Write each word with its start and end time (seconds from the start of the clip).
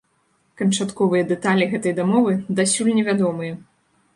Канчатковыя 0.61 1.27
дэталі 1.31 1.67
гэтай 1.73 1.93
дамовы 1.99 2.33
дасюль 2.61 2.93
не 2.97 3.05
вядомыя. 3.11 3.53